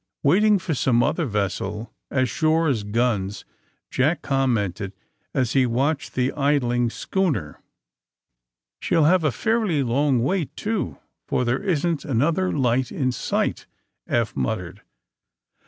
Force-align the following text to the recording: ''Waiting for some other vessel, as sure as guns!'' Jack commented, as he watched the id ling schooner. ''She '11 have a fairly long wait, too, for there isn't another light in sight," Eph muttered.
''Waiting 0.25 0.59
for 0.59 0.73
some 0.73 1.03
other 1.03 1.25
vessel, 1.27 1.93
as 2.09 2.27
sure 2.27 2.67
as 2.67 2.81
guns!'' 2.83 3.45
Jack 3.91 4.23
commented, 4.23 4.93
as 5.31 5.53
he 5.53 5.67
watched 5.67 6.15
the 6.15 6.31
id 6.33 6.63
ling 6.63 6.89
schooner. 6.89 7.61
''She 8.79 8.95
'11 8.95 9.11
have 9.11 9.23
a 9.25 9.31
fairly 9.31 9.83
long 9.83 10.23
wait, 10.23 10.55
too, 10.55 10.97
for 11.27 11.45
there 11.45 11.61
isn't 11.61 12.03
another 12.03 12.51
light 12.51 12.91
in 12.91 13.11
sight," 13.11 13.67
Eph 14.07 14.35
muttered. 14.35 14.81